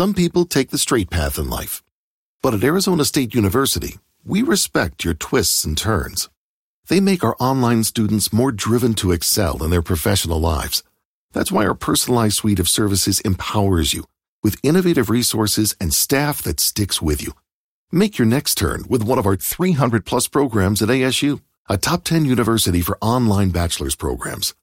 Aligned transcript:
Some 0.00 0.14
people 0.14 0.46
take 0.46 0.70
the 0.70 0.78
straight 0.78 1.10
path 1.10 1.38
in 1.38 1.50
life. 1.50 1.82
But 2.40 2.54
at 2.54 2.64
Arizona 2.64 3.04
State 3.04 3.34
University, 3.34 3.98
we 4.24 4.40
respect 4.40 5.04
your 5.04 5.12
twists 5.12 5.66
and 5.66 5.76
turns. 5.76 6.30
They 6.88 7.00
make 7.00 7.22
our 7.22 7.36
online 7.38 7.84
students 7.84 8.32
more 8.32 8.50
driven 8.50 8.94
to 8.94 9.12
excel 9.12 9.62
in 9.62 9.68
their 9.68 9.82
professional 9.82 10.40
lives. 10.40 10.82
That's 11.34 11.52
why 11.52 11.66
our 11.66 11.74
personalized 11.74 12.36
suite 12.36 12.58
of 12.58 12.66
services 12.66 13.20
empowers 13.26 13.92
you 13.92 14.06
with 14.42 14.56
innovative 14.62 15.10
resources 15.10 15.76
and 15.78 15.92
staff 15.92 16.40
that 16.44 16.60
sticks 16.60 17.02
with 17.02 17.22
you. 17.22 17.34
Make 17.92 18.16
your 18.16 18.24
next 18.24 18.54
turn 18.54 18.84
with 18.88 19.02
one 19.02 19.18
of 19.18 19.26
our 19.26 19.36
300 19.36 20.06
plus 20.06 20.28
programs 20.28 20.80
at 20.80 20.88
ASU, 20.88 21.42
a 21.68 21.76
top 21.76 22.04
10 22.04 22.24
university 22.24 22.80
for 22.80 22.96
online 23.02 23.50
bachelor's 23.50 23.96
programs. 23.96 24.54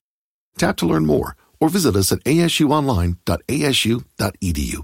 Tap 0.57 0.77
to 0.77 0.87
learn 0.87 1.05
more 1.05 1.35
or 1.59 1.69
visit 1.69 1.95
us 1.95 2.11
at 2.11 2.23
asuonline.asu.edu. 2.23 4.83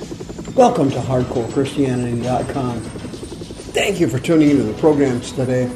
Welcome 0.55 0.91
to 0.91 0.97
HardcoreChristianity.com. 0.97 2.81
Thank 2.81 4.01
you 4.01 4.09
for 4.09 4.19
tuning 4.19 4.49
into 4.49 4.63
the 4.63 4.73
programs 4.81 5.31
today. 5.31 5.71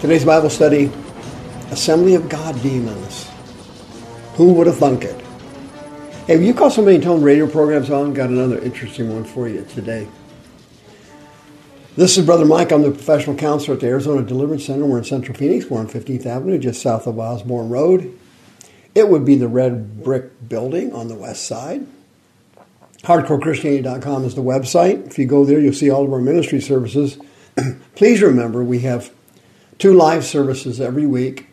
Today's 0.00 0.24
Bible 0.24 0.50
study 0.50 0.90
Assembly 1.70 2.16
of 2.16 2.28
God 2.28 2.60
Demons. 2.62 3.30
Who 4.34 4.54
would 4.54 4.66
have 4.66 4.78
thunk 4.78 5.04
it? 5.04 5.24
Hey, 6.26 6.44
you 6.44 6.52
call 6.52 6.72
so 6.72 6.82
many 6.82 6.98
tone 6.98 7.22
radio 7.22 7.46
programs 7.46 7.90
on, 7.90 8.12
got 8.12 8.30
another 8.30 8.58
interesting 8.58 9.14
one 9.14 9.22
for 9.22 9.48
you 9.48 9.64
today. 9.66 10.08
This 11.94 12.18
is 12.18 12.26
Brother 12.26 12.46
Mike. 12.46 12.72
I'm 12.72 12.82
the 12.82 12.90
professional 12.90 13.36
counselor 13.36 13.74
at 13.74 13.80
the 13.82 13.86
Arizona 13.86 14.22
Deliverance 14.22 14.66
Center. 14.66 14.84
We're 14.84 14.98
in 14.98 15.04
Central 15.04 15.38
Phoenix. 15.38 15.66
We're 15.66 15.78
on 15.78 15.86
15th 15.88 16.26
Avenue, 16.26 16.58
just 16.58 16.82
south 16.82 17.06
of 17.06 17.20
Osborn 17.20 17.68
Road. 17.68 18.18
It 18.96 19.08
would 19.08 19.24
be 19.24 19.36
the 19.36 19.46
red 19.46 20.02
brick 20.02 20.48
building 20.48 20.92
on 20.92 21.06
the 21.06 21.14
west 21.14 21.46
side. 21.46 21.86
HardcoreChristianity.com 23.02 24.24
is 24.24 24.34
the 24.34 24.42
website. 24.42 25.06
If 25.06 25.18
you 25.18 25.26
go 25.26 25.44
there, 25.44 25.58
you'll 25.58 25.72
see 25.72 25.90
all 25.90 26.04
of 26.04 26.12
our 26.12 26.20
ministry 26.20 26.60
services. 26.60 27.18
Please 27.94 28.22
remember, 28.22 28.62
we 28.62 28.80
have 28.80 29.10
two 29.78 29.94
live 29.94 30.24
services 30.24 30.80
every 30.80 31.06
week 31.06 31.50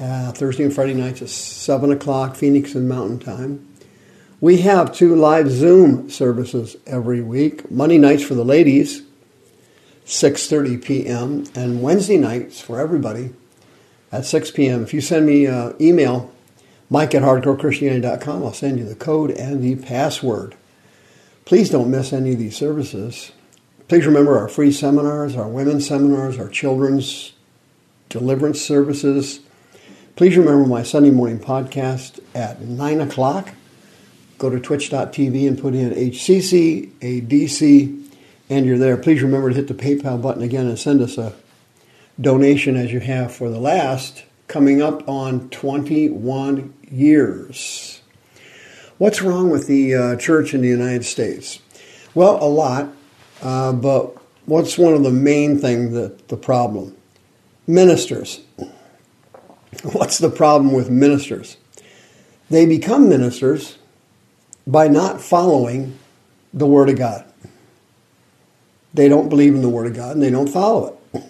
uh, 0.00 0.32
Thursday 0.32 0.64
and 0.64 0.74
Friday 0.74 0.94
nights 0.94 1.22
at 1.22 1.28
7 1.28 1.92
o'clock, 1.92 2.34
Phoenix 2.34 2.74
and 2.74 2.88
Mountain 2.88 3.18
Time. 3.18 3.66
We 4.40 4.62
have 4.62 4.94
two 4.94 5.14
live 5.14 5.50
Zoom 5.50 6.08
services 6.08 6.76
every 6.86 7.20
week. 7.20 7.70
Monday 7.70 7.98
nights 7.98 8.22
for 8.22 8.34
the 8.34 8.44
ladies, 8.44 9.02
6.30 10.06 10.82
p.m., 10.82 11.44
and 11.54 11.82
Wednesday 11.82 12.16
nights 12.16 12.60
for 12.60 12.80
everybody 12.80 13.34
at 14.10 14.24
6 14.24 14.50
p.m. 14.52 14.82
If 14.82 14.94
you 14.94 15.02
send 15.02 15.26
me 15.26 15.44
an 15.44 15.54
uh, 15.54 15.72
email, 15.78 16.32
mike 16.88 17.14
at 17.14 17.22
hardcorechristianity.com, 17.22 18.42
I'll 18.42 18.54
send 18.54 18.78
you 18.78 18.86
the 18.86 18.94
code 18.94 19.30
and 19.30 19.62
the 19.62 19.76
password. 19.76 20.56
Please 21.50 21.68
don't 21.68 21.90
miss 21.90 22.12
any 22.12 22.34
of 22.34 22.38
these 22.38 22.56
services. 22.56 23.32
Please 23.88 24.06
remember 24.06 24.38
our 24.38 24.46
free 24.46 24.70
seminars, 24.70 25.34
our 25.34 25.48
women's 25.48 25.84
seminars, 25.84 26.38
our 26.38 26.48
children's 26.48 27.32
deliverance 28.08 28.60
services. 28.60 29.40
Please 30.14 30.36
remember 30.36 30.64
my 30.64 30.84
Sunday 30.84 31.10
morning 31.10 31.40
podcast 31.40 32.20
at 32.36 32.60
9 32.60 33.00
o'clock. 33.00 33.52
Go 34.38 34.48
to 34.48 34.60
twitch.tv 34.60 35.48
and 35.48 35.60
put 35.60 35.74
in 35.74 35.90
HCCADC, 35.90 37.00
and 38.48 38.64
you're 38.64 38.78
there. 38.78 38.96
Please 38.96 39.20
remember 39.20 39.48
to 39.48 39.56
hit 39.56 39.66
the 39.66 39.74
PayPal 39.74 40.22
button 40.22 40.42
again 40.42 40.68
and 40.68 40.78
send 40.78 41.00
us 41.00 41.18
a 41.18 41.34
donation 42.20 42.76
as 42.76 42.92
you 42.92 43.00
have 43.00 43.34
for 43.34 43.50
the 43.50 43.58
last, 43.58 44.22
coming 44.46 44.80
up 44.80 45.08
on 45.08 45.50
21 45.50 46.72
years. 46.88 47.99
What's 49.00 49.22
wrong 49.22 49.48
with 49.48 49.66
the 49.66 49.94
uh, 49.94 50.16
church 50.16 50.52
in 50.52 50.60
the 50.60 50.68
United 50.68 51.06
States? 51.06 51.60
Well, 52.14 52.36
a 52.38 52.44
lot, 52.44 52.92
uh, 53.40 53.72
but 53.72 54.14
what's 54.44 54.76
one 54.76 54.92
of 54.92 55.02
the 55.02 55.10
main 55.10 55.58
things 55.58 55.94
that 55.94 56.28
the 56.28 56.36
problem? 56.36 56.94
Ministers. 57.66 58.40
What's 59.84 60.18
the 60.18 60.28
problem 60.28 60.74
with 60.74 60.90
ministers? 60.90 61.56
They 62.50 62.66
become 62.66 63.08
ministers 63.08 63.78
by 64.66 64.88
not 64.88 65.22
following 65.22 65.98
the 66.52 66.66
Word 66.66 66.90
of 66.90 66.98
God. 66.98 67.24
They 68.92 69.08
don't 69.08 69.30
believe 69.30 69.54
in 69.54 69.62
the 69.62 69.70
Word 69.70 69.86
of 69.86 69.94
God 69.94 70.12
and 70.12 70.22
they 70.22 70.30
don't 70.30 70.48
follow 70.48 70.98
it. 71.14 71.24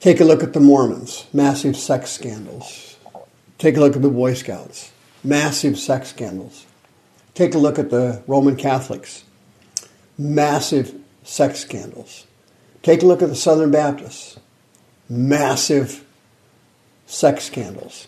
Take 0.00 0.20
a 0.20 0.24
look 0.24 0.42
at 0.42 0.52
the 0.52 0.60
Mormons, 0.60 1.24
massive 1.32 1.74
sex 1.74 2.10
scandals. 2.10 2.98
Take 3.56 3.78
a 3.78 3.80
look 3.80 3.96
at 3.96 4.02
the 4.02 4.10
Boy 4.10 4.34
Scouts 4.34 4.91
massive 5.24 5.78
sex 5.78 6.08
scandals. 6.08 6.66
Take 7.34 7.54
a 7.54 7.58
look 7.58 7.78
at 7.78 7.90
the 7.90 8.22
Roman 8.26 8.56
Catholics, 8.56 9.24
massive 10.18 10.94
sex 11.22 11.60
scandals. 11.60 12.26
Take 12.82 13.02
a 13.02 13.06
look 13.06 13.22
at 13.22 13.28
the 13.28 13.36
Southern 13.36 13.70
Baptists, 13.70 14.38
massive 15.08 16.04
sex 17.06 17.44
scandals. 17.44 18.06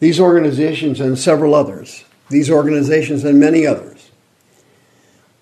These 0.00 0.20
organizations 0.20 1.00
and 1.00 1.18
several 1.18 1.54
others, 1.54 2.04
these 2.30 2.50
organizations 2.50 3.24
and 3.24 3.38
many 3.38 3.66
others, 3.66 4.10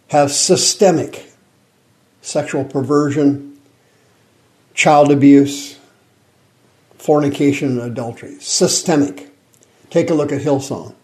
have 0.09 0.32
systemic 0.32 1.30
sexual 2.22 2.64
perversion, 2.64 3.59
child 4.75 5.10
abuse, 5.10 5.78
fornication, 6.98 7.80
and 7.80 7.91
adultery. 7.91 8.38
Systemic. 8.41 9.28
Take 9.88 10.10
a 10.10 10.14
look 10.14 10.32
at 10.32 10.41
Hillsong 10.42 10.94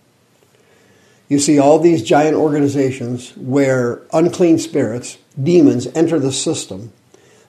you 1.29 1.39
see 1.39 1.59
all 1.59 1.79
these 1.79 2.03
giant 2.03 2.37
organizations 2.37 3.37
where 3.37 4.03
unclean 4.13 4.59
spirits, 4.59 5.19
demons, 5.41 5.87
enter 5.89 6.19
the 6.19 6.33
system. 6.33 6.93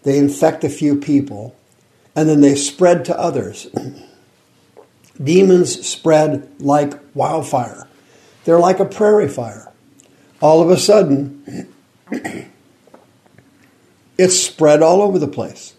They 0.04 0.18
infect 0.18 0.64
a 0.64 0.70
few 0.70 1.00
people, 1.00 1.56
and 2.16 2.28
then 2.28 2.42
they 2.42 2.56
spread 2.56 3.06
to 3.06 3.20
others. 3.20 3.68
demons 5.24 5.86
spread 5.88 6.50
like 6.60 6.94
wildfire. 7.14 7.88
They're 8.46 8.60
like 8.60 8.80
a 8.80 8.86
prairie 8.86 9.28
fire. 9.28 9.72
All 10.42 10.62
of 10.62 10.70
a 10.70 10.78
sudden, 10.78 11.72
it's 14.18 14.40
spread 14.40 14.82
all 14.82 15.02
over 15.02 15.20
the 15.20 15.28
place. 15.28 15.76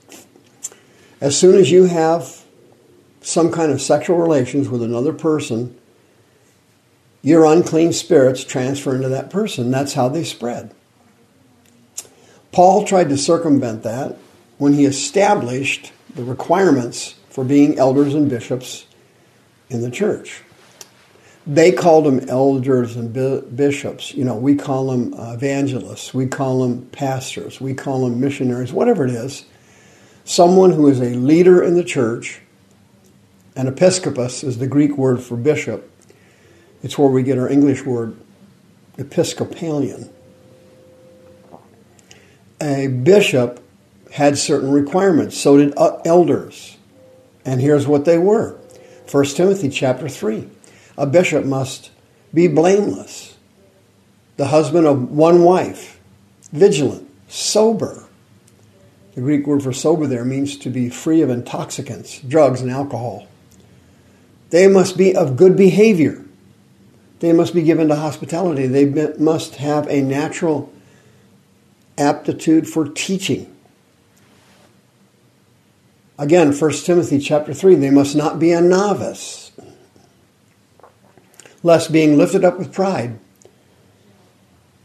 As 1.20 1.36
soon 1.36 1.56
as 1.56 1.70
you 1.70 1.84
have 1.84 2.44
some 3.20 3.50
kind 3.50 3.72
of 3.72 3.80
sexual 3.80 4.18
relations 4.18 4.68
with 4.68 4.82
another 4.82 5.12
person, 5.12 5.77
your 7.22 7.44
unclean 7.44 7.92
spirits 7.92 8.44
transfer 8.44 8.94
into 8.94 9.08
that 9.08 9.30
person. 9.30 9.70
That's 9.70 9.94
how 9.94 10.08
they 10.08 10.24
spread. 10.24 10.74
Paul 12.52 12.84
tried 12.84 13.08
to 13.10 13.18
circumvent 13.18 13.82
that 13.82 14.16
when 14.58 14.72
he 14.72 14.84
established 14.84 15.92
the 16.14 16.24
requirements 16.24 17.14
for 17.28 17.44
being 17.44 17.78
elders 17.78 18.14
and 18.14 18.28
bishops 18.28 18.86
in 19.70 19.82
the 19.82 19.90
church. 19.90 20.42
They 21.46 21.72
called 21.72 22.04
them 22.04 22.28
elders 22.28 22.96
and 22.96 23.12
bishops. 23.56 24.12
You 24.14 24.24
know, 24.24 24.36
we 24.36 24.54
call 24.54 24.88
them 24.88 25.14
evangelists, 25.16 26.12
we 26.12 26.26
call 26.26 26.60
them 26.62 26.86
pastors, 26.86 27.60
we 27.60 27.74
call 27.74 28.04
them 28.04 28.20
missionaries, 28.20 28.72
whatever 28.72 29.06
it 29.06 29.12
is. 29.12 29.46
Someone 30.24 30.72
who 30.72 30.88
is 30.88 31.00
a 31.00 31.14
leader 31.14 31.62
in 31.62 31.74
the 31.74 31.84
church, 31.84 32.42
an 33.56 33.66
episcopus 33.66 34.44
is 34.44 34.58
the 34.58 34.66
Greek 34.66 34.98
word 34.98 35.22
for 35.22 35.36
bishop, 35.36 35.90
it's 36.82 36.96
where 36.98 37.08
we 37.08 37.22
get 37.22 37.38
our 37.38 37.48
English 37.48 37.84
word 37.84 38.16
Episcopalian. 38.98 40.10
A 42.60 42.88
bishop 42.88 43.62
had 44.12 44.36
certain 44.38 44.72
requirements, 44.72 45.36
so 45.36 45.56
did 45.56 45.74
elders. 45.76 46.76
And 47.44 47.60
here's 47.60 47.86
what 47.86 48.04
they 48.04 48.18
were 48.18 48.58
1 49.10 49.24
Timothy 49.26 49.68
chapter 49.68 50.08
3. 50.08 50.48
A 50.96 51.06
bishop 51.06 51.44
must 51.44 51.90
be 52.34 52.48
blameless, 52.48 53.36
the 54.36 54.48
husband 54.48 54.86
of 54.86 55.10
one 55.10 55.42
wife, 55.42 56.00
vigilant, 56.52 57.08
sober. 57.28 58.04
The 59.14 59.20
Greek 59.20 59.46
word 59.46 59.62
for 59.62 59.72
sober 59.72 60.06
there 60.06 60.24
means 60.24 60.56
to 60.58 60.70
be 60.70 60.90
free 60.90 61.22
of 61.22 61.30
intoxicants, 61.30 62.20
drugs, 62.20 62.60
and 62.60 62.70
alcohol. 62.70 63.26
They 64.50 64.68
must 64.68 64.96
be 64.96 65.14
of 65.14 65.36
good 65.36 65.56
behavior 65.56 66.24
they 67.20 67.32
must 67.32 67.54
be 67.54 67.62
given 67.62 67.88
to 67.88 67.96
hospitality. 67.96 68.66
They 68.66 69.12
must 69.18 69.56
have 69.56 69.88
a 69.88 70.00
natural 70.00 70.72
aptitude 71.96 72.68
for 72.68 72.88
teaching. 72.88 73.54
Again, 76.18 76.52
1 76.52 76.72
Timothy 76.72 77.18
chapter 77.18 77.54
3, 77.54 77.76
they 77.76 77.90
must 77.90 78.16
not 78.16 78.38
be 78.38 78.52
a 78.52 78.60
novice, 78.60 79.52
lest 81.62 81.92
being 81.92 82.16
lifted 82.16 82.44
up 82.44 82.58
with 82.58 82.72
pride, 82.72 83.18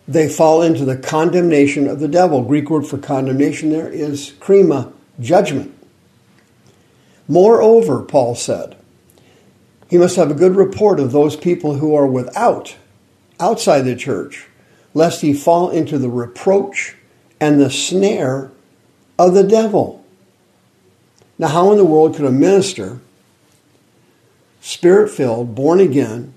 they 0.07 0.27
fall 0.27 0.61
into 0.61 0.85
the 0.85 0.97
condemnation 0.97 1.87
of 1.87 1.99
the 1.99 2.07
devil. 2.07 2.43
Greek 2.43 2.69
word 2.69 2.85
for 2.85 2.97
condemnation 2.97 3.69
there 3.69 3.89
is 3.89 4.33
krima, 4.39 4.91
judgment. 5.19 5.73
Moreover, 7.27 8.01
Paul 8.01 8.35
said, 8.35 8.75
he 9.89 9.97
must 9.97 10.15
have 10.15 10.31
a 10.31 10.35
good 10.35 10.55
report 10.55 10.99
of 10.99 11.11
those 11.11 11.35
people 11.35 11.75
who 11.75 11.95
are 11.95 12.07
without, 12.07 12.75
outside 13.39 13.81
the 13.81 13.95
church, 13.95 14.47
lest 14.93 15.21
he 15.21 15.33
fall 15.33 15.69
into 15.69 15.97
the 15.97 16.09
reproach 16.09 16.95
and 17.39 17.59
the 17.59 17.69
snare 17.69 18.51
of 19.19 19.33
the 19.33 19.43
devil. 19.43 20.03
Now, 21.37 21.47
how 21.47 21.71
in 21.71 21.77
the 21.77 21.85
world 21.85 22.15
could 22.15 22.25
a 22.25 22.31
minister, 22.31 22.99
spirit 24.61 25.09
filled, 25.09 25.55
born 25.55 25.79
again, 25.79 26.33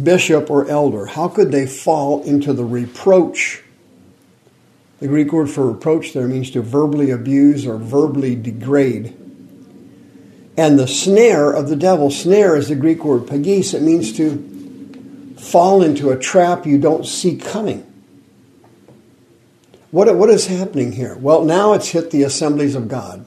bishop 0.00 0.50
or 0.50 0.68
elder, 0.68 1.06
how 1.06 1.28
could 1.28 1.52
they 1.52 1.66
fall 1.66 2.22
into 2.24 2.52
the 2.52 2.64
reproach? 2.64 3.62
The 5.00 5.08
Greek 5.08 5.32
word 5.32 5.50
for 5.50 5.70
reproach 5.70 6.12
there 6.12 6.28
means 6.28 6.50
to 6.52 6.62
verbally 6.62 7.10
abuse 7.10 7.66
or 7.66 7.76
verbally 7.76 8.36
degrade. 8.36 9.16
And 10.56 10.78
the 10.78 10.86
snare 10.86 11.50
of 11.50 11.68
the 11.68 11.76
devil, 11.76 12.10
snare 12.10 12.56
is 12.56 12.68
the 12.68 12.74
Greek 12.74 13.04
word 13.04 13.26
pagis, 13.26 13.74
it 13.74 13.82
means 13.82 14.12
to 14.16 15.36
fall 15.38 15.82
into 15.82 16.10
a 16.10 16.18
trap 16.18 16.66
you 16.66 16.78
don't 16.78 17.06
see 17.06 17.36
coming. 17.36 17.86
What, 19.90 20.14
what 20.16 20.30
is 20.30 20.46
happening 20.46 20.92
here? 20.92 21.16
Well, 21.16 21.44
now 21.44 21.72
it's 21.74 21.88
hit 21.88 22.10
the 22.10 22.22
assemblies 22.22 22.74
of 22.74 22.88
God. 22.88 23.24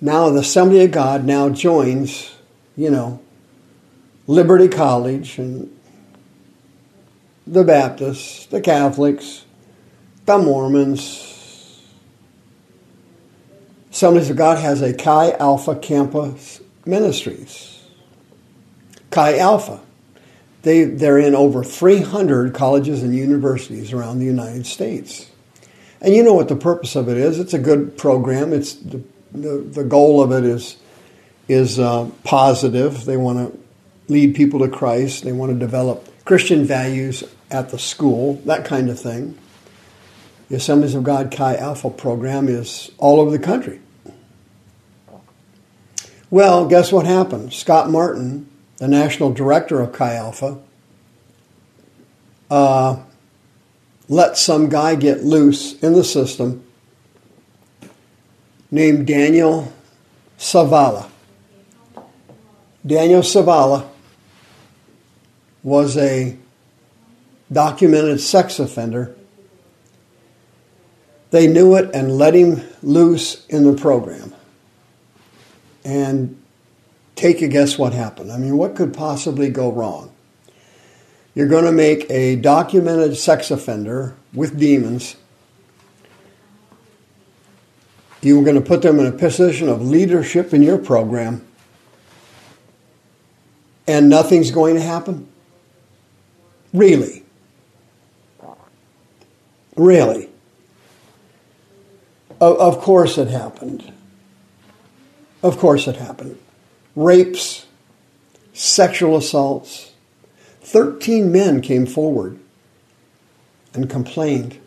Now 0.00 0.30
the 0.30 0.40
assembly 0.40 0.84
of 0.84 0.90
God 0.90 1.24
now 1.24 1.48
joins, 1.50 2.34
you 2.76 2.90
know, 2.90 3.20
Liberty 4.26 4.68
College 4.68 5.38
and 5.38 5.76
the 7.46 7.64
Baptists, 7.64 8.46
the 8.46 8.60
Catholics, 8.60 9.44
the 10.26 10.38
Mormons. 10.38 11.37
Assemblies 13.98 14.30
of 14.30 14.36
God 14.36 14.58
has 14.58 14.80
a 14.80 14.94
Chi 14.94 15.32
Alpha 15.40 15.74
Campus 15.74 16.60
Ministries. 16.86 17.82
Chi 19.10 19.38
Alpha. 19.38 19.80
They, 20.62 20.84
they're 20.84 21.18
in 21.18 21.34
over 21.34 21.64
300 21.64 22.54
colleges 22.54 23.02
and 23.02 23.12
universities 23.12 23.92
around 23.92 24.20
the 24.20 24.24
United 24.24 24.66
States. 24.66 25.28
And 26.00 26.14
you 26.14 26.22
know 26.22 26.32
what 26.32 26.46
the 26.46 26.54
purpose 26.54 26.94
of 26.94 27.08
it 27.08 27.16
is. 27.16 27.40
It's 27.40 27.54
a 27.54 27.58
good 27.58 27.98
program. 27.98 28.52
It's 28.52 28.74
the, 28.74 29.02
the, 29.32 29.58
the 29.68 29.82
goal 29.82 30.22
of 30.22 30.30
it 30.30 30.44
is, 30.44 30.76
is 31.48 31.80
uh, 31.80 32.08
positive. 32.22 33.04
They 33.04 33.16
want 33.16 33.52
to 33.52 33.58
lead 34.06 34.36
people 34.36 34.60
to 34.60 34.68
Christ. 34.68 35.24
They 35.24 35.32
want 35.32 35.50
to 35.50 35.58
develop 35.58 36.08
Christian 36.24 36.64
values 36.64 37.24
at 37.50 37.70
the 37.70 37.80
school, 37.80 38.34
that 38.44 38.64
kind 38.64 38.90
of 38.90 39.00
thing. 39.00 39.36
The 40.50 40.54
Assemblies 40.54 40.94
of 40.94 41.02
God 41.02 41.32
Chi 41.32 41.56
Alpha 41.56 41.90
program 41.90 42.46
is 42.46 42.92
all 42.98 43.18
over 43.18 43.32
the 43.32 43.40
country. 43.40 43.80
Well, 46.30 46.66
guess 46.66 46.92
what 46.92 47.06
happened? 47.06 47.54
Scott 47.54 47.90
Martin, 47.90 48.48
the 48.76 48.86
national 48.86 49.32
director 49.32 49.80
of 49.80 49.92
Chi 49.92 50.14
Alpha, 50.14 50.58
uh, 52.50 52.98
let 54.08 54.36
some 54.36 54.68
guy 54.68 54.94
get 54.94 55.24
loose 55.24 55.78
in 55.80 55.94
the 55.94 56.04
system 56.04 56.64
named 58.70 59.06
Daniel 59.06 59.72
Savala. 60.38 61.08
Daniel 62.86 63.22
Savala 63.22 63.88
was 65.62 65.96
a 65.96 66.36
documented 67.50 68.20
sex 68.20 68.58
offender. 68.58 69.14
They 71.30 71.46
knew 71.46 71.74
it 71.74 71.90
and 71.94 72.16
let 72.16 72.34
him 72.34 72.62
loose 72.82 73.46
in 73.46 73.64
the 73.64 73.74
program. 73.74 74.34
And 75.88 76.38
take 77.16 77.40
a 77.40 77.48
guess 77.48 77.78
what 77.78 77.94
happened. 77.94 78.30
I 78.30 78.36
mean, 78.36 78.58
what 78.58 78.76
could 78.76 78.92
possibly 78.92 79.48
go 79.48 79.72
wrong? 79.72 80.12
You're 81.34 81.48
going 81.48 81.64
to 81.64 81.72
make 81.72 82.04
a 82.10 82.36
documented 82.36 83.16
sex 83.16 83.50
offender 83.50 84.14
with 84.34 84.58
demons. 84.58 85.16
You're 88.20 88.44
going 88.44 88.56
to 88.56 88.60
put 88.60 88.82
them 88.82 89.00
in 89.00 89.06
a 89.06 89.12
position 89.12 89.70
of 89.70 89.80
leadership 89.80 90.52
in 90.52 90.60
your 90.60 90.76
program, 90.76 91.46
and 93.86 94.10
nothing's 94.10 94.50
going 94.50 94.74
to 94.74 94.82
happen? 94.82 95.26
Really? 96.74 97.24
Really? 99.74 100.28
Of, 102.40 102.80
course 102.80 103.16
it 103.16 103.28
happened. 103.28 103.92
Of 105.42 105.58
course 105.58 105.86
it 105.86 105.96
happened. 105.96 106.38
Rapes, 106.96 107.66
sexual 108.52 109.16
assaults. 109.16 109.92
13 110.62 111.30
men 111.30 111.60
came 111.60 111.86
forward 111.86 112.38
and 113.72 113.88
complained 113.88 114.58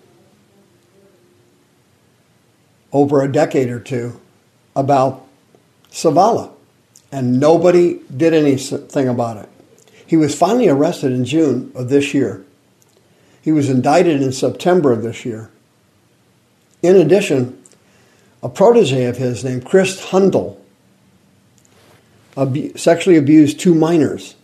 over 2.93 3.21
a 3.21 3.31
decade 3.31 3.69
or 3.69 3.79
two 3.79 4.19
about 4.75 5.27
Savala, 5.91 6.51
and 7.11 7.39
nobody 7.39 7.99
did 8.15 8.33
anything 8.33 9.07
about 9.07 9.37
it. 9.37 9.49
He 10.05 10.17
was 10.17 10.35
finally 10.35 10.67
arrested 10.67 11.11
in 11.11 11.25
June 11.25 11.71
of 11.75 11.89
this 11.89 12.13
year. 12.13 12.43
He 13.41 13.51
was 13.51 13.69
indicted 13.69 14.21
in 14.21 14.31
September 14.31 14.91
of 14.91 15.03
this 15.03 15.25
year. 15.25 15.49
In 16.81 16.95
addition, 16.95 17.61
a 18.41 18.49
protege 18.49 19.05
of 19.05 19.17
his 19.17 19.43
named 19.43 19.65
Chris 19.65 20.05
Hundle 20.05 20.60
sexually 22.75 23.17
abused 23.17 23.59
two 23.59 23.75
minors. 23.75 24.35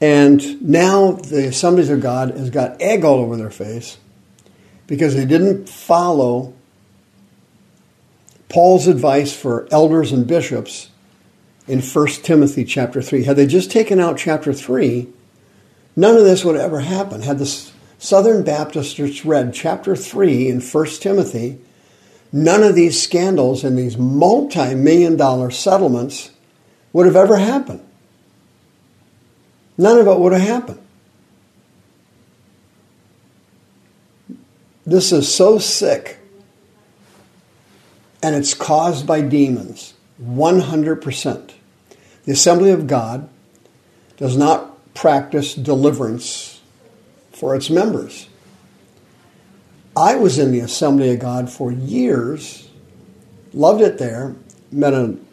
And 0.00 0.60
now 0.62 1.12
the 1.12 1.48
Assemblies 1.48 1.90
of 1.90 2.00
God 2.00 2.30
has 2.30 2.50
got 2.50 2.80
egg 2.80 3.04
all 3.04 3.18
over 3.18 3.36
their 3.36 3.50
face 3.50 3.96
because 4.86 5.14
they 5.14 5.24
didn't 5.24 5.68
follow 5.68 6.52
Paul's 8.48 8.86
advice 8.86 9.34
for 9.34 9.66
elders 9.70 10.12
and 10.12 10.26
bishops 10.26 10.90
in 11.66 11.80
1 11.80 12.06
Timothy 12.22 12.64
chapter 12.64 13.02
3. 13.02 13.24
Had 13.24 13.36
they 13.36 13.46
just 13.46 13.70
taken 13.70 13.98
out 13.98 14.18
chapter 14.18 14.52
3, 14.52 15.08
none 15.96 16.16
of 16.16 16.24
this 16.24 16.44
would 16.44 16.56
ever 16.56 16.80
happen. 16.80 17.22
Had 17.22 17.38
the 17.38 17.70
Southern 17.98 18.44
Baptists 18.44 19.24
read 19.24 19.54
chapter 19.54 19.96
3 19.96 20.48
in 20.48 20.60
1 20.60 20.86
Timothy, 21.00 21.58
none 22.36 22.62
of 22.62 22.74
these 22.74 23.00
scandals 23.00 23.64
and 23.64 23.78
these 23.78 23.96
multi 23.96 24.74
million 24.74 25.16
dollar 25.16 25.50
settlements 25.50 26.30
would 26.92 27.06
have 27.06 27.16
ever 27.16 27.38
happened. 27.38 27.80
None 29.78 29.98
of 29.98 30.06
it 30.06 30.18
would 30.18 30.32
have 30.34 30.42
happened. 30.42 30.80
This 34.84 35.12
is 35.12 35.34
so 35.34 35.58
sick, 35.58 36.18
and 38.22 38.36
it's 38.36 38.54
caused 38.54 39.06
by 39.06 39.22
demons. 39.22 39.94
100%. 40.22 41.52
The 42.24 42.32
Assembly 42.32 42.70
of 42.70 42.86
God 42.86 43.28
does 44.16 44.36
not 44.36 44.94
practice 44.94 45.54
deliverance 45.54 46.60
for 47.32 47.54
its 47.54 47.68
members. 47.68 48.28
I 49.96 50.16
was 50.16 50.38
in 50.38 50.52
the 50.52 50.60
Assembly 50.60 51.14
of 51.14 51.20
God 51.20 51.50
for 51.50 51.72
years, 51.72 52.68
loved 53.54 53.80
it 53.80 53.96
there, 53.96 54.36
met 54.70 54.92
an 54.92 55.26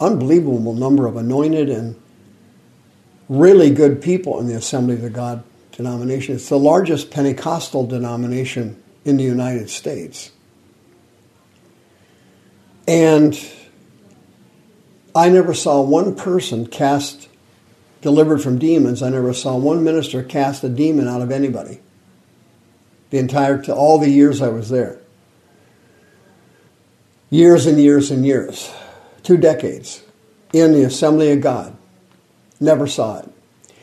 unbelievable 0.00 0.72
number 0.72 1.06
of 1.06 1.16
anointed 1.16 1.68
and 1.68 2.00
really 3.28 3.70
good 3.70 4.00
people 4.00 4.40
in 4.40 4.46
the 4.46 4.54
Assembly 4.54 4.94
of 5.04 5.12
God 5.12 5.44
denomination. 5.72 6.36
It's 6.36 6.48
the 6.48 6.58
largest 6.58 7.10
Pentecostal 7.10 7.86
denomination 7.86 8.82
in 9.04 9.18
the 9.18 9.24
United 9.24 9.68
States. 9.68 10.30
And 12.88 13.38
I 15.14 15.28
never 15.28 15.52
saw 15.52 15.82
one 15.82 16.14
person 16.14 16.66
cast, 16.66 17.28
delivered 18.00 18.42
from 18.42 18.58
demons. 18.58 19.02
I 19.02 19.10
never 19.10 19.34
saw 19.34 19.56
one 19.56 19.84
minister 19.84 20.22
cast 20.22 20.64
a 20.64 20.70
demon 20.70 21.06
out 21.08 21.20
of 21.20 21.30
anybody. 21.30 21.81
The 23.12 23.18
entire, 23.18 23.60
to 23.64 23.74
all 23.74 23.98
the 23.98 24.08
years 24.08 24.40
I 24.40 24.48
was 24.48 24.70
there. 24.70 24.98
Years 27.28 27.66
and 27.66 27.78
years 27.78 28.10
and 28.10 28.24
years. 28.24 28.72
Two 29.22 29.36
decades 29.36 30.02
in 30.54 30.72
the 30.72 30.84
Assembly 30.84 31.30
of 31.30 31.42
God. 31.42 31.76
Never 32.58 32.86
saw 32.86 33.18
it. 33.18 33.28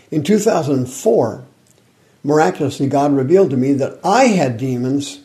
In 0.09 0.23
2004, 0.23 1.45
miraculously, 2.23 2.87
God 2.87 3.13
revealed 3.13 3.51
to 3.51 3.57
me 3.57 3.73
that 3.73 3.99
I 4.03 4.25
had 4.25 4.57
demons, 4.57 5.19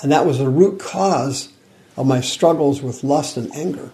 and 0.00 0.10
that 0.10 0.24
was 0.24 0.38
the 0.38 0.48
root 0.48 0.80
cause 0.80 1.52
of 1.94 2.06
my 2.06 2.22
struggles 2.22 2.80
with 2.80 3.04
lust 3.04 3.36
and 3.36 3.54
anger. 3.54 3.90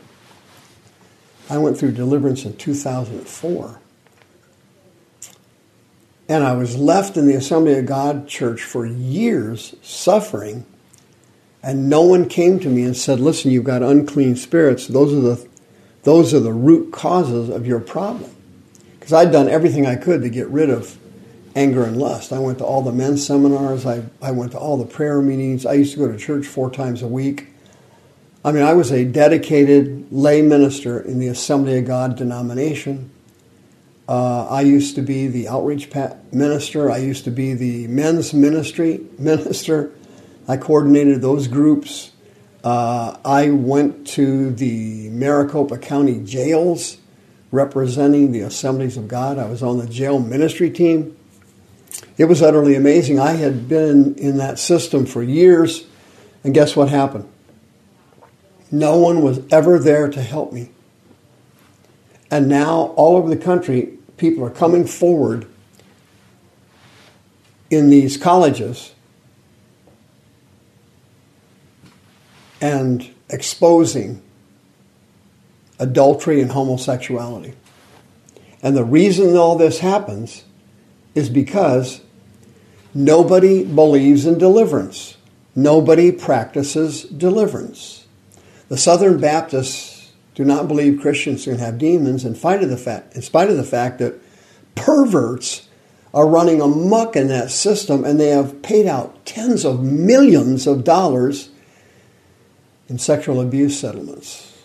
I 1.51 1.59
went 1.59 1.79
through 1.79 1.93
deliverance 1.93 2.45
in 2.45 2.57
2004. 2.57 3.81
And 6.29 6.43
I 6.43 6.55
was 6.55 6.77
left 6.77 7.17
in 7.17 7.27
the 7.27 7.35
Assembly 7.35 7.79
of 7.79 7.87
God 7.87 8.27
church 8.27 8.63
for 8.63 8.85
years 8.85 9.77
suffering, 9.83 10.67
and 11.63 11.89
no 11.89 12.03
one 12.03 12.29
came 12.29 12.59
to 12.61 12.69
me 12.69 12.83
and 12.83 12.97
said, 12.97 13.21
Listen, 13.21 13.51
you've 13.51 13.65
got 13.65 13.83
unclean 13.83 14.37
spirits. 14.37 14.89
Those 14.89 15.13
are 15.13 15.21
the, 15.21 15.49
those 16.03 16.35
are 16.35 16.41
the 16.41 16.53
root 16.53 16.93
causes 16.93 17.49
of 17.49 17.67
your 17.67 17.81
problem. 17.81 18.31
Because 18.99 19.13
I'd 19.13 19.31
done 19.31 19.49
everything 19.49 19.87
I 19.87 19.95
could 19.95 20.23
to 20.23 20.29
get 20.29 20.49
rid 20.49 20.69
of 20.69 20.99
anger 21.55 21.85
and 21.85 21.97
lust. 21.97 22.33
I 22.33 22.39
went 22.39 22.59
to 22.59 22.65
all 22.65 22.83
the 22.83 22.93
men's 22.93 23.27
seminars, 23.27 23.87
I, 23.87 24.05
I 24.21 24.33
went 24.33 24.53
to 24.53 24.59
all 24.59 24.77
the 24.77 24.85
prayer 24.85 25.23
meetings. 25.23 25.65
I 25.65 25.73
used 25.73 25.95
to 25.95 25.99
go 25.99 26.11
to 26.11 26.19
church 26.19 26.47
four 26.47 26.71
times 26.71 27.03
a 27.03 27.09
week. 27.09 27.49
I 28.45 28.53
mean, 28.53 28.63
I 28.63 28.75
was 28.75 28.93
a 28.93 29.05
dedicated 29.05 30.13
lay 30.13 30.43
minister 30.43 31.01
in 31.01 31.19
the 31.19 31.29
Assembly 31.29 31.79
of 31.79 31.87
God 31.87 32.17
denomination. 32.17 33.11
Uh, 34.09 34.47
I 34.47 34.61
used 34.61 34.95
to 34.95 35.03
be 35.03 35.27
the 35.27 35.49
outreach 35.49 35.91
minister. 36.33 36.91
I 36.91 36.99
used 36.99 37.25
to 37.25 37.31
be 37.31 37.55
the 37.55 37.89
men's 37.89 38.33
ministry 38.33 39.01
minister. 39.19 39.93
I 40.47 40.57
coordinated 40.57 41.23
those 41.23 41.49
groups. 41.49 42.13
Uh, 42.63 43.17
I 43.25 43.51
went 43.51 44.07
to 44.09 44.51
the 44.51 45.09
Maricopa 45.11 45.79
County 45.79 46.21
jails 46.25 46.99
representing 47.51 48.33
the 48.33 48.41
Assemblies 48.41 48.97
of 48.97 49.09
God. 49.09 49.39
I 49.39 49.47
was 49.47 49.63
on 49.63 49.79
the 49.79 49.87
jail 49.87 50.19
ministry 50.19 50.71
team. 50.71 51.17
It 52.19 52.27
was 52.27 52.43
utterly 52.43 52.75
amazing. 52.75 53.19
I 53.19 53.33
had 53.33 53.69
been 53.69 54.15
in 54.17 54.39
that 54.39 54.59
system 54.59 55.07
for 55.07 55.23
years, 55.23 55.85
and 56.45 56.55
guess 56.55 56.75
what 56.77 56.89
happened? 56.89 57.29
No 58.71 58.99
one 58.99 59.23
was 59.23 59.41
ever 59.53 59.79
there 59.79 60.09
to 60.09 60.23
help 60.23 60.53
me. 60.53 60.71
And 62.31 62.49
now, 62.49 62.93
all 62.97 63.17
over 63.17 63.29
the 63.29 63.37
country, 63.37 63.97
people 64.17 64.45
are 64.45 64.51
coming 64.51 64.87
forward 64.87 65.47
in 67.71 67.91
these 67.91 68.17
colleges 68.17 68.93
and 72.61 73.09
exposing 73.29 74.23
adultery 75.79 76.41
and 76.41 76.51
homosexuality. 76.51 77.55
And 78.63 78.77
the 78.77 78.85
reason 78.85 79.37
all 79.37 79.57
this 79.57 79.81
happens 79.81 80.45
is 81.15 81.29
because 81.29 82.01
nobody 82.95 83.65
believes 83.65 84.27
in 84.27 84.39
deliverance. 84.39 85.17
Nobody 85.55 86.13
practices 86.13 87.05
deliverance. 87.05 88.07
The 88.69 88.77
Southern 88.77 89.21
Baptists 89.21 89.96
do 90.37 90.45
not 90.45 90.69
believe 90.69 91.01
Christians 91.01 91.45
can 91.45 91.59
have 91.59 91.79
demons 91.79 92.25
in 92.25 92.35
spite 92.35 92.63
of 92.63 92.69
the 92.69 92.77
fact, 92.77 93.17
in 93.17 93.23
spite 93.23 93.49
of 93.49 93.57
the 93.57 93.65
fact 93.65 93.99
that 93.99 94.21
perverts 94.75 95.67
are 96.13 96.29
running 96.29 96.61
amuck 96.61 97.17
in 97.17 97.29
that 97.29 97.51
system 97.51 98.05
and 98.05 98.21
they 98.21 98.29
have 98.29 98.63
paid 98.63 98.87
out 98.87 99.25
tens 99.25 99.65
of 99.65 99.83
millions 99.83 100.67
of 100.67 100.85
dollars 100.85 101.49
in 102.87 102.99
sexual 102.99 103.41
abuse 103.41 103.81
settlements. 103.81 104.63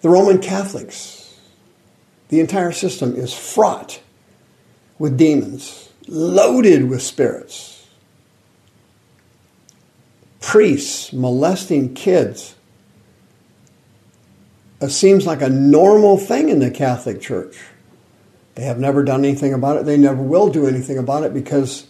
The 0.00 0.08
Roman 0.08 0.40
Catholics, 0.40 1.38
the 2.28 2.40
entire 2.40 2.72
system 2.72 3.14
is 3.14 3.34
fraught 3.34 4.00
with 4.98 5.18
demons, 5.18 5.90
loaded 6.08 6.88
with 6.88 7.02
spirits. 7.02 7.86
Priests 10.40 11.12
molesting 11.12 11.92
kids 11.92 12.54
it 14.80 14.90
seems 14.90 15.26
like 15.26 15.42
a 15.42 15.48
normal 15.48 16.16
thing 16.16 16.48
in 16.48 16.58
the 16.58 16.70
Catholic 16.70 17.20
Church. 17.20 17.58
They 18.54 18.62
have 18.62 18.78
never 18.78 19.02
done 19.04 19.24
anything 19.24 19.52
about 19.54 19.76
it. 19.76 19.84
They 19.84 19.96
never 19.96 20.22
will 20.22 20.50
do 20.50 20.66
anything 20.66 20.98
about 20.98 21.22
it 21.22 21.34
because 21.34 21.86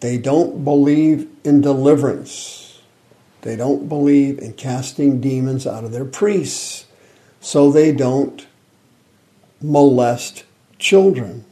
they 0.00 0.18
don't 0.18 0.64
believe 0.64 1.28
in 1.44 1.60
deliverance. 1.60 2.80
They 3.42 3.56
don't 3.56 3.88
believe 3.88 4.38
in 4.38 4.54
casting 4.54 5.20
demons 5.20 5.66
out 5.66 5.84
of 5.84 5.92
their 5.92 6.04
priests. 6.04 6.86
So 7.40 7.70
they 7.70 7.92
don't 7.92 8.46
molest 9.60 10.44
children. 10.78 11.44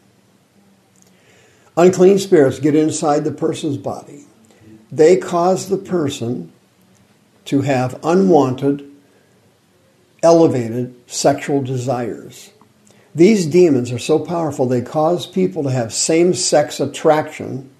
Unclean 1.77 2.19
spirits 2.19 2.59
get 2.59 2.75
inside 2.75 3.25
the 3.25 3.33
person's 3.33 3.79
body. 3.79 4.25
They 4.91 5.17
cause 5.17 5.69
the 5.69 5.79
person 5.79 6.53
to 7.47 7.63
have 7.63 7.99
unwanted 8.05 8.92
elevated 10.23 10.95
sexual 11.11 11.63
desires. 11.63 12.51
These 13.15 13.47
demons 13.47 13.93
are 13.93 13.99
so 13.99 14.19
powerful 14.19 14.67
they 14.67 14.81
cause 14.81 15.27
people 15.27 15.63
to 15.65 15.71
have 15.71 15.93
same 15.93 16.33
sex 16.33 16.81
attraction 16.81 17.71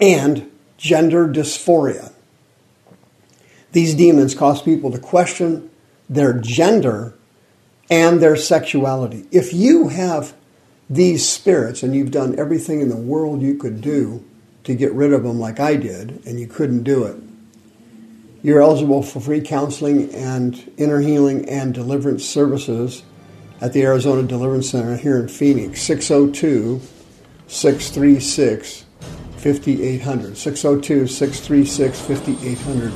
and 0.00 0.50
gender 0.78 1.26
dysphoria. 1.28 2.12
These 3.72 3.94
demons 3.94 4.34
cause 4.34 4.62
people 4.62 4.90
to 4.92 4.98
question 4.98 5.70
their 6.08 6.32
gender 6.32 7.12
and 7.90 8.20
their 8.20 8.36
sexuality. 8.36 9.26
If 9.30 9.52
you 9.52 9.88
have 9.88 10.34
these 10.88 11.28
spirits 11.28 11.82
and 11.82 11.94
you've 11.94 12.10
done 12.10 12.38
everything 12.38 12.80
in 12.80 12.88
the 12.88 12.96
world 12.96 13.42
you 13.42 13.56
could 13.56 13.82
do 13.82 14.24
to 14.64 14.74
get 14.74 14.92
rid 14.92 15.12
of 15.12 15.22
them, 15.22 15.38
like 15.38 15.60
I 15.60 15.76
did, 15.76 16.22
and 16.24 16.40
you 16.40 16.46
couldn't 16.46 16.84
do 16.84 17.04
it, 17.04 17.16
you're 18.42 18.60
eligible 18.60 19.02
for 19.02 19.20
free 19.20 19.40
counseling 19.40 20.14
and 20.14 20.70
inner 20.76 21.00
healing 21.00 21.48
and 21.48 21.74
deliverance 21.74 22.24
services 22.24 23.02
at 23.60 23.72
the 23.72 23.82
Arizona 23.82 24.22
Deliverance 24.22 24.70
Center 24.70 24.96
here 24.96 25.18
in 25.18 25.28
Phoenix, 25.28 25.82
602 25.82 26.80
636 27.48 28.84
5800. 29.38 30.36
602 30.36 31.06
636 31.06 32.00
5800. 32.00 32.92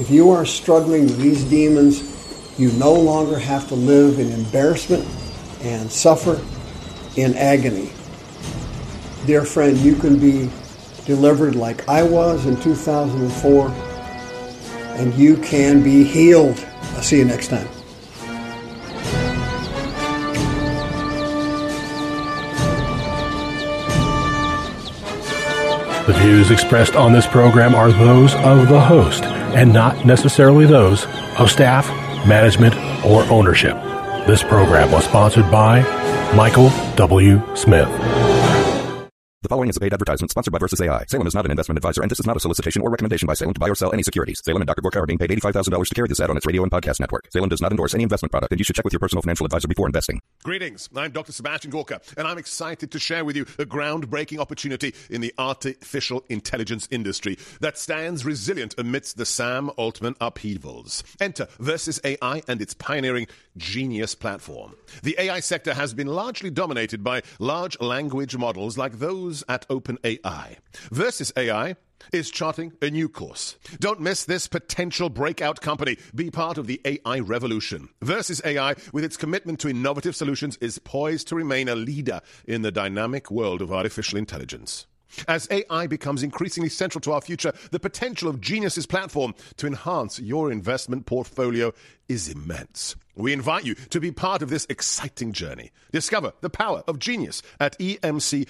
If 0.00 0.10
you 0.10 0.30
are 0.30 0.44
struggling 0.44 1.04
with 1.06 1.18
these 1.18 1.44
demons, 1.44 2.12
you 2.58 2.70
no 2.72 2.92
longer 2.92 3.38
have 3.38 3.68
to 3.68 3.74
live 3.74 4.18
in 4.20 4.30
embarrassment 4.30 5.04
and 5.62 5.90
suffer 5.90 6.40
in 7.16 7.34
agony. 7.34 7.90
Dear 9.26 9.44
friend, 9.44 9.76
you 9.78 9.96
can 9.96 10.18
be 10.18 10.50
delivered 11.04 11.56
like 11.56 11.88
I 11.88 12.02
was 12.02 12.46
in 12.46 12.60
2004 12.60 13.93
and 14.94 15.14
you 15.14 15.36
can 15.38 15.82
be 15.82 16.04
healed. 16.04 16.64
I'll 16.94 17.02
see 17.02 17.18
you 17.18 17.24
next 17.24 17.48
time. 17.48 17.68
The 26.06 26.12
views 26.12 26.50
expressed 26.50 26.96
on 26.96 27.14
this 27.14 27.26
program 27.26 27.74
are 27.74 27.90
those 27.90 28.34
of 28.34 28.68
the 28.68 28.80
host 28.80 29.24
and 29.24 29.72
not 29.72 30.04
necessarily 30.04 30.66
those 30.66 31.06
of 31.38 31.50
staff, 31.50 31.88
management, 32.26 32.74
or 33.06 33.22
ownership. 33.32 33.74
This 34.26 34.42
program 34.42 34.90
was 34.90 35.04
sponsored 35.04 35.50
by 35.50 35.80
Michael 36.34 36.70
W. 36.96 37.40
Smith. 37.56 37.88
The 39.44 39.48
following 39.48 39.68
is 39.68 39.76
a 39.76 39.80
paid 39.80 39.92
advertisement 39.92 40.30
sponsored 40.30 40.52
by 40.52 40.58
Verses 40.58 40.80
AI. 40.80 41.04
Salem 41.06 41.26
is 41.26 41.34
not 41.34 41.44
an 41.44 41.50
investment 41.50 41.76
advisor, 41.76 42.00
and 42.00 42.10
this 42.10 42.18
is 42.18 42.26
not 42.26 42.34
a 42.34 42.40
solicitation 42.40 42.80
or 42.80 42.88
recommendation 42.88 43.26
by 43.26 43.34
Salem 43.34 43.52
to 43.52 43.60
buy 43.60 43.68
or 43.68 43.74
sell 43.74 43.92
any 43.92 44.02
securities. 44.02 44.40
Salem 44.42 44.62
and 44.62 44.66
Dr. 44.66 44.80
Gorka 44.80 45.00
are 45.00 45.06
being 45.06 45.18
paid 45.18 45.28
$85,000 45.28 45.86
to 45.86 45.94
carry 45.94 46.08
this 46.08 46.18
ad 46.18 46.30
on 46.30 46.38
its 46.38 46.46
radio 46.46 46.62
and 46.62 46.72
podcast 46.72 46.98
network. 46.98 47.30
Salem 47.30 47.50
does 47.50 47.60
not 47.60 47.70
endorse 47.70 47.92
any 47.92 48.04
investment 48.04 48.32
product, 48.32 48.52
and 48.52 48.58
you 48.58 48.64
should 48.64 48.74
check 48.74 48.86
with 48.86 48.94
your 48.94 49.00
personal 49.00 49.20
financial 49.20 49.44
advisor 49.44 49.68
before 49.68 49.86
investing. 49.86 50.22
Greetings. 50.44 50.88
I'm 50.96 51.12
Dr. 51.12 51.32
Sebastian 51.32 51.72
Gorka, 51.72 52.00
and 52.16 52.26
I'm 52.26 52.38
excited 52.38 52.90
to 52.90 52.98
share 52.98 53.22
with 53.22 53.36
you 53.36 53.42
a 53.58 53.66
groundbreaking 53.66 54.38
opportunity 54.38 54.94
in 55.10 55.20
the 55.20 55.34
artificial 55.36 56.24
intelligence 56.30 56.88
industry 56.90 57.36
that 57.60 57.76
stands 57.76 58.24
resilient 58.24 58.74
amidst 58.78 59.18
the 59.18 59.26
Sam 59.26 59.70
Altman 59.76 60.14
upheavals. 60.22 61.04
Enter 61.20 61.48
Verses 61.58 62.00
AI 62.02 62.40
and 62.48 62.62
its 62.62 62.72
pioneering 62.72 63.26
Genius 63.58 64.14
platform. 64.14 64.74
The 65.02 65.16
AI 65.18 65.40
sector 65.40 65.74
has 65.74 65.92
been 65.92 66.06
largely 66.06 66.48
dominated 66.48 67.04
by 67.04 67.22
large 67.38 67.78
language 67.80 68.38
models 68.38 68.78
like 68.78 68.92
those 69.34 69.44
at 69.48 69.68
OpenAI. 69.68 70.56
Verses 70.90 71.32
AI 71.36 71.76
is 72.12 72.30
charting 72.30 72.72
a 72.82 72.90
new 72.90 73.08
course. 73.08 73.56
Don't 73.80 74.00
miss 74.00 74.24
this 74.24 74.46
potential 74.46 75.08
breakout 75.08 75.60
company. 75.60 75.96
Be 76.14 76.30
part 76.30 76.58
of 76.58 76.66
the 76.66 76.80
AI 76.84 77.20
revolution. 77.20 77.88
Verses 78.02 78.42
AI, 78.44 78.74
with 78.92 79.04
its 79.04 79.16
commitment 79.16 79.58
to 79.60 79.68
innovative 79.68 80.14
solutions, 80.14 80.56
is 80.60 80.78
poised 80.78 81.28
to 81.28 81.34
remain 81.34 81.68
a 81.68 81.74
leader 81.74 82.20
in 82.46 82.62
the 82.62 82.70
dynamic 82.70 83.30
world 83.30 83.62
of 83.62 83.72
artificial 83.72 84.18
intelligence. 84.18 84.86
As 85.28 85.48
AI 85.50 85.86
becomes 85.86 86.22
increasingly 86.22 86.68
central 86.68 87.00
to 87.02 87.12
our 87.12 87.20
future, 87.20 87.52
the 87.70 87.80
potential 87.80 88.28
of 88.28 88.40
Genius's 88.40 88.86
platform 88.86 89.34
to 89.56 89.66
enhance 89.66 90.18
your 90.18 90.50
investment 90.50 91.06
portfolio 91.06 91.72
is 92.08 92.28
immense. 92.28 92.96
We 93.16 93.32
invite 93.32 93.64
you 93.64 93.74
to 93.74 94.00
be 94.00 94.10
part 94.10 94.42
of 94.42 94.50
this 94.50 94.66
exciting 94.68 95.32
journey. 95.32 95.70
Discover 95.92 96.32
the 96.40 96.50
power 96.50 96.82
of 96.86 96.98
genius 96.98 97.42
at 97.60 97.78
emcversus.com. 97.78 98.46